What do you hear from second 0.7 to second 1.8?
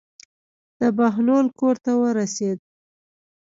د بهلول کور